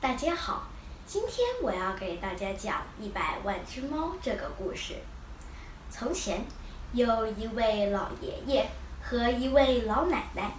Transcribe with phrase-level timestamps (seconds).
[0.00, 0.68] 大家好，
[1.08, 4.94] 今天我要给大家讲《一百万只猫》这个故事。
[5.90, 6.46] 从前，
[6.92, 8.70] 有一位老爷爷
[9.02, 10.52] 和一位老奶奶，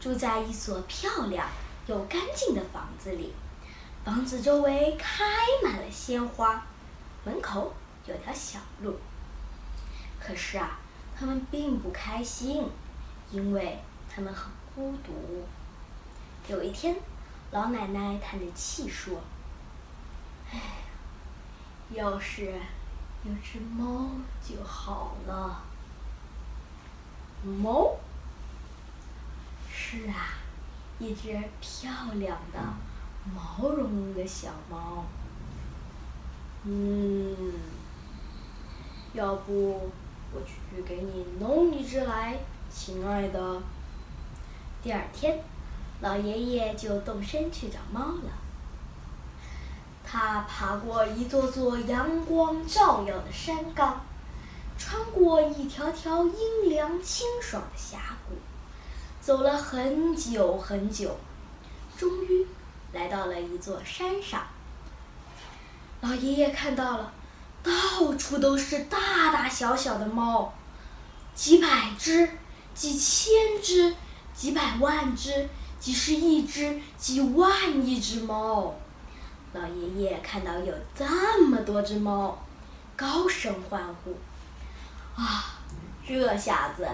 [0.00, 1.46] 住在一所漂亮
[1.86, 3.32] 又干净的房子里。
[4.04, 5.24] 房子周围开
[5.62, 6.66] 满了鲜花，
[7.22, 7.72] 门口
[8.06, 8.96] 有条小路。
[10.18, 10.80] 可是啊，
[11.16, 12.68] 他们并不开心，
[13.30, 13.78] 因为
[14.12, 15.44] 他们很孤独。
[16.48, 16.96] 有一天，
[17.54, 19.20] 老奶奶叹着气说
[20.52, 20.60] ：“哎，
[21.90, 22.46] 要是
[23.22, 24.10] 有只猫
[24.42, 25.62] 就好了。”
[27.46, 27.94] 猫？
[29.72, 30.34] 是啊，
[30.98, 32.58] 一只漂亮的
[33.32, 35.04] 毛茸茸的小猫。
[36.64, 37.52] 嗯，
[39.12, 39.92] 要不
[40.32, 42.36] 我去给你弄一只来，
[42.68, 43.62] 亲爱的。
[44.82, 45.38] 第二天。
[46.00, 48.30] 老爷爷就动身去找猫了。
[50.06, 54.04] 他爬过一座座阳光照耀的山岗，
[54.78, 58.36] 穿过一条条阴凉清爽的峡谷，
[59.20, 61.16] 走了很久很久，
[61.96, 62.46] 终于
[62.92, 64.46] 来到了一座山上。
[66.00, 67.12] 老爷爷看到了，
[67.62, 70.52] 到处都是大大小小的猫，
[71.34, 72.28] 几百只，
[72.74, 73.32] 几千
[73.62, 73.96] 只，
[74.34, 75.48] 几百万只。
[75.84, 78.74] 几十亿只、几万亿只猫，
[79.52, 82.38] 老爷爷看到有这么多只猫，
[82.96, 84.16] 高声欢呼
[85.14, 85.60] ：“啊，
[86.08, 86.88] 这下子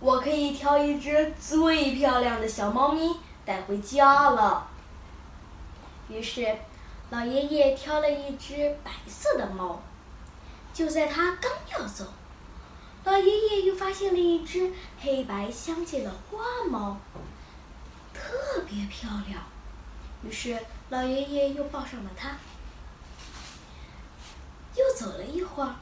[0.00, 4.68] 我可以挑一只最漂亮的小猫咪带回家了。”
[6.10, 6.54] 于是，
[7.08, 9.80] 老爷爷挑了一只白色的猫。
[10.74, 12.04] 就在他刚要走，
[13.04, 14.70] 老爷爷又发现了一只
[15.00, 16.98] 黑白相间的花猫。
[18.26, 19.40] 特别漂亮，
[20.24, 20.58] 于是
[20.90, 22.36] 老爷爷又抱上了它。
[24.74, 25.76] 又走了一会儿，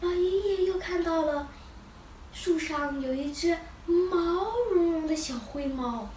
[0.00, 1.46] 老爷爷又看到了
[2.32, 3.56] 树上有一只
[3.86, 6.08] 毛茸茸的小灰猫，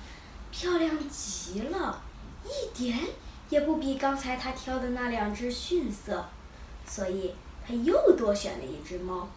[0.52, 2.02] 漂亮极了，
[2.46, 2.98] 一点
[3.50, 6.26] 也不比刚才他挑的那两只逊色，
[6.88, 7.36] 所以
[7.68, 9.28] 他又多选了一只猫。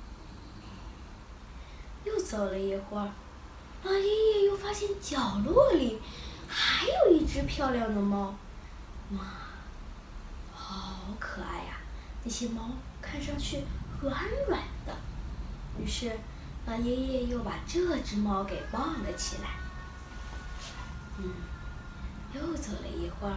[2.04, 3.10] 又走了一会儿。
[3.84, 6.00] 老爷爷又发现角落里
[6.48, 8.34] 还有一只漂亮的猫，
[9.12, 9.18] 哇，
[10.52, 11.78] 好可爱呀！
[12.24, 13.62] 那些猫看上去
[14.02, 14.12] 软
[14.48, 14.94] 软的。
[15.78, 16.10] 于是，
[16.66, 19.50] 老爷爷又把这只猫给抱了起来。
[21.18, 21.32] 嗯，
[22.34, 23.36] 又走了一会儿，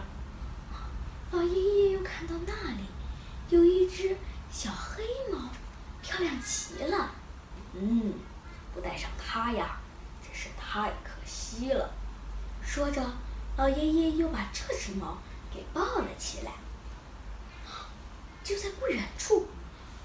[1.30, 2.84] 老爷爷又看到那里
[3.48, 4.16] 有一只
[4.50, 5.48] 小黑猫，
[6.02, 7.10] 漂亮极了。
[7.74, 8.14] 嗯，
[8.74, 9.78] 不带上它呀。
[10.72, 11.90] 太可惜了，
[12.62, 13.04] 说着，
[13.58, 15.18] 老爷爷又把这只猫
[15.52, 16.52] 给抱了起来。
[18.42, 19.48] 就在不远处，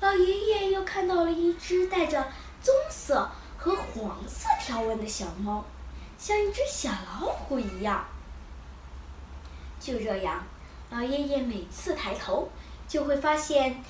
[0.01, 2.21] 老爷爷又看到了一只带着
[2.61, 5.63] 棕色和黄色条纹的小猫，
[6.17, 8.05] 像一只小老虎一样。
[9.79, 10.43] 就这样，
[10.89, 12.49] 老爷爷每次抬头，
[12.89, 13.81] 就会发现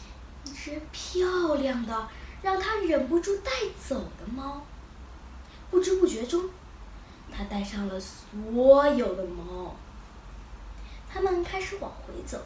[0.44, 2.08] 一只漂亮的、
[2.44, 3.52] 让他忍不住带
[3.84, 4.62] 走的猫。
[5.72, 6.50] 不知不觉中，
[7.38, 9.76] 他带上了所有的猫。
[11.08, 12.40] 他们开始往回走。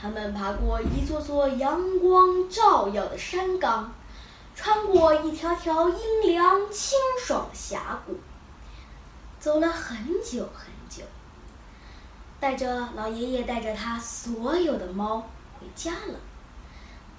[0.00, 3.92] 他们爬过一座座阳光照耀的山岗，
[4.54, 8.18] 穿过一条条阴凉清爽的峡谷，
[9.38, 11.04] 走了很久很久。
[12.40, 15.20] 带着老爷爷带着他所有的猫
[15.60, 16.18] 回家了。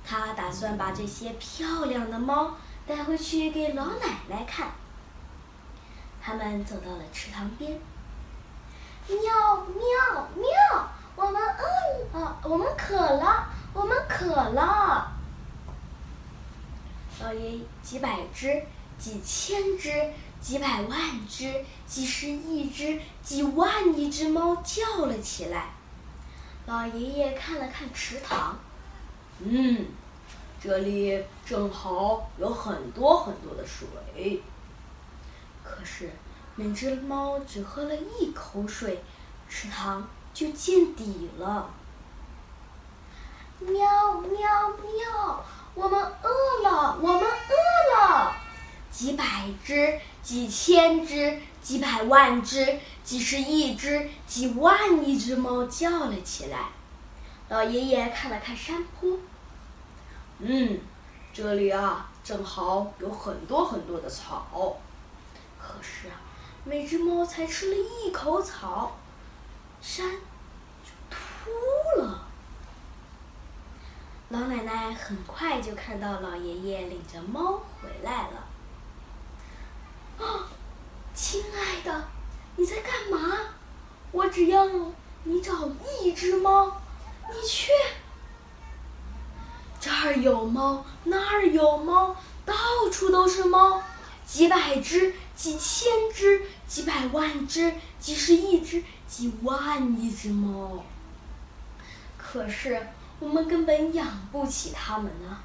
[0.04, 2.56] 他打算把这些漂亮的猫。
[2.86, 4.68] 带回去给老奶奶看。
[6.26, 7.78] 他们走到了池塘边，
[9.08, 10.88] 喵喵喵！
[11.16, 15.12] 我们饿了，我们渴了，我们渴了。
[17.22, 18.64] 老爷几百只、
[18.98, 19.92] 几千只、
[20.40, 25.72] 几百万只、几十亿只、几万亿只猫叫了起来。
[26.66, 28.58] 老爷爷看了看池塘，
[29.40, 29.88] 嗯。
[30.62, 34.42] 这里正好有很多很多的水，
[35.64, 36.12] 可是
[36.56, 39.04] 每只猫只喝了一口水，
[39.50, 41.70] 池塘就见底了。
[43.60, 45.46] 喵喵喵！
[45.74, 48.36] 我们饿了，我们饿了！
[48.92, 49.26] 几百
[49.66, 56.70] 只、几千只、几百万只、几十亿只、几万亿只猫叫了起来。
[57.50, 59.18] 老爷爷看了看山坡。
[60.40, 60.80] 嗯，
[61.34, 64.78] 这里啊，正好有很多很多的草。
[65.66, 66.20] 可是啊，
[66.66, 68.98] 每只猫才吃了一口草，
[69.82, 72.28] 山就秃了。
[74.30, 78.48] 老奶奶很快就看到老爷爷领着猫回来了。
[80.20, 80.48] 啊，
[81.14, 82.08] 亲爱的，
[82.58, 83.38] 你在干嘛？
[84.12, 84.68] 我只要
[85.24, 85.70] 你找
[86.02, 86.82] 一只猫，
[87.32, 87.72] 你去。
[89.80, 92.54] 这儿有猫，那儿有猫，到
[92.92, 93.82] 处都是猫。
[94.34, 100.84] 几百只、几千只、几百万只、几十亿只、几万亿只猫。
[102.18, 102.88] 可是
[103.20, 105.38] 我们根本养不起它们呢。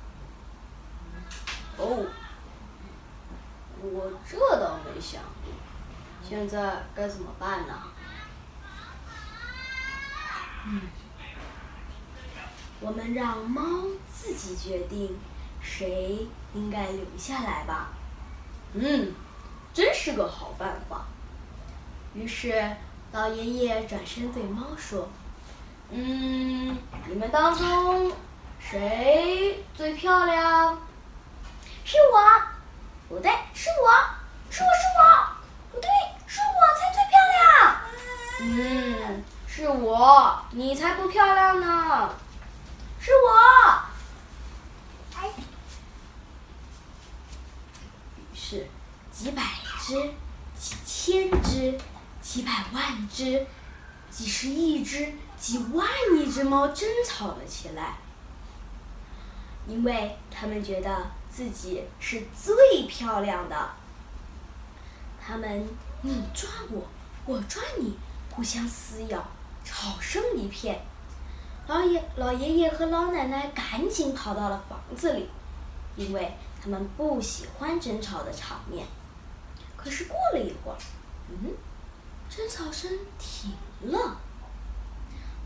[1.77, 2.07] 哦，
[3.83, 5.53] 我这倒没想过，
[6.27, 7.75] 现在该怎么办呢？
[10.65, 10.81] 嗯。
[12.81, 13.61] 我们让猫
[14.11, 15.19] 自己决定
[15.61, 17.91] 谁应该留下来吧。
[18.75, 19.15] 嗯，
[19.73, 21.07] 真是个好办法。
[22.15, 22.77] 于是
[23.13, 25.09] 老爷爷转身对猫说
[25.91, 26.77] ：“嗯，
[27.07, 28.13] 你们当中
[28.61, 30.81] 谁最漂亮
[31.85, 32.43] ？”“是我。
[33.09, 33.91] ”“不对，是我。
[34.51, 35.03] ”“是我是我。
[35.73, 35.89] ”“不对，
[36.27, 37.77] 是我才最漂亮。
[39.19, 42.11] ”“嗯，是我，你才不漂亮呢。”
[43.01, 43.89] 是我。
[48.35, 48.67] 于是，
[49.13, 49.43] 几百
[49.79, 49.93] 只、
[50.59, 51.79] 几千只、
[52.23, 53.47] 几百万只、
[54.11, 55.87] 几十亿只、几万
[56.17, 57.99] 亿只猫争吵了起来，
[59.67, 63.71] 因为他们觉得自己是最漂亮的。
[65.21, 65.69] 他们
[66.01, 66.83] 你抓我，
[67.27, 67.99] 我抓你，
[68.31, 69.23] 互相撕咬，
[69.63, 70.81] 吵声一片。
[71.67, 75.29] 老爷老爷爷和老奶奶赶紧跑到了房子里，
[75.97, 78.87] 因为他们不喜欢争吵的场面。
[79.77, 80.79] 可是过了一会儿，
[81.29, 81.55] 嗯，
[82.29, 83.53] 争吵声停
[83.91, 84.17] 了。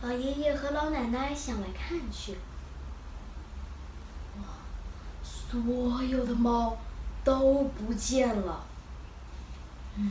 [0.01, 2.33] 老爷爷和老奶奶向外看去，
[4.39, 4.45] 哇，
[5.23, 6.77] 所有的猫
[7.23, 8.67] 都不见了。
[9.97, 10.11] 嗯，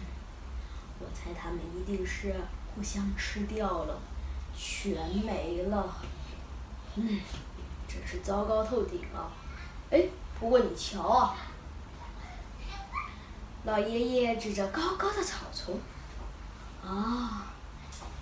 [1.00, 2.36] 我猜他们一定是
[2.74, 4.00] 互相吃掉了。
[4.56, 4.94] 全
[5.26, 5.96] 没了，
[6.96, 7.20] 嗯，
[7.88, 9.32] 真是糟糕透顶了。
[9.90, 10.08] 哎，
[10.42, 11.38] 不过你瞧啊，
[13.64, 15.80] 老爷爷指着高高的草丛，
[16.84, 17.46] 啊，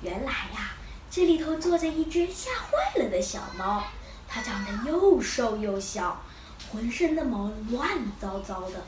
[0.01, 0.73] 原来呀，
[1.09, 3.81] 这里头坐着一只吓坏了的小猫，
[4.27, 6.21] 它长得又瘦又小，
[6.69, 8.83] 浑身的毛乱糟糟的，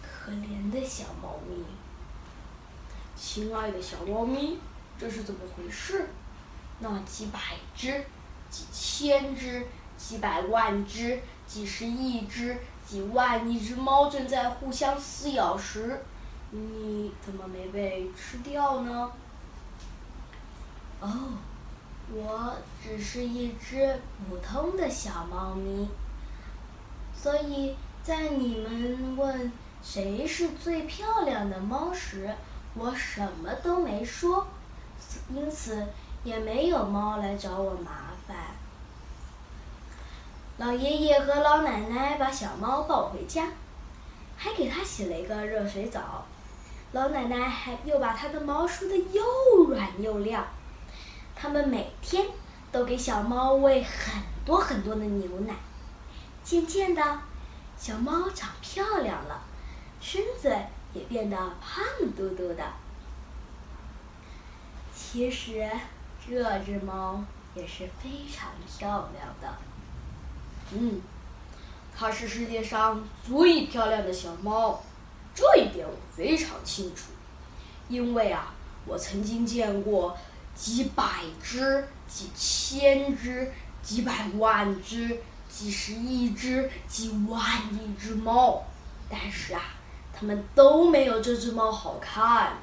[0.00, 1.62] 可怜的小猫咪，
[3.14, 4.58] 亲爱的小猫咪。
[4.98, 6.08] 这是怎么回事？
[6.78, 7.38] 那几百
[7.76, 8.02] 只、
[8.48, 9.66] 几千只、
[10.02, 16.02] 几百万只、几十亿只、几万亿只猫正在互相撕咬时，
[16.50, 19.12] 你怎么没被吃掉呢？
[21.00, 21.08] 哦，
[22.12, 22.52] 我
[22.82, 23.96] 只是一只
[24.28, 25.88] 普通的小猫咪，
[27.16, 29.52] 所以在你们问
[29.82, 32.28] 谁是最漂亮的猫时，
[32.74, 34.44] 我什么都没说。
[35.32, 35.86] 因此，
[36.24, 38.11] 也没有猫来找我麻烦。
[40.58, 43.48] 老爷爷和老奶奶把小猫抱回家，
[44.36, 46.26] 还给它洗了一个热水澡。
[46.92, 50.46] 老奶奶还又把它的毛梳得又软又亮。
[51.34, 52.26] 他们每天
[52.70, 55.54] 都给小猫喂很多很多的牛奶。
[56.44, 57.20] 渐渐的，
[57.78, 59.42] 小猫长漂亮了，
[60.00, 60.54] 身子
[60.92, 61.82] 也变得胖
[62.14, 62.62] 嘟嘟的。
[64.94, 65.68] 其实，
[66.28, 69.56] 这只猫也是非常漂亮的。
[70.74, 71.00] 嗯，
[71.96, 74.82] 它是世界上最漂亮的小猫，
[75.34, 77.10] 这一点我非常清楚。
[77.88, 78.54] 因为啊，
[78.86, 80.16] 我曾经见过
[80.54, 81.04] 几百
[81.42, 83.52] 只、几千只、
[83.82, 88.64] 几百万只、几十亿只、几万亿只猫，
[89.10, 89.60] 但是啊，
[90.14, 92.54] 它们都没有这只猫好看。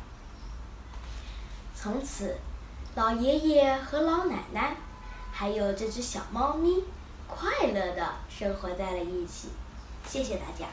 [1.76, 2.36] 从此，
[2.96, 4.76] 老爷爷和老奶奶，
[5.32, 6.84] 还有这只小猫咪，
[7.30, 9.50] 快乐的生活在了一起。
[10.06, 10.68] 谢谢大家。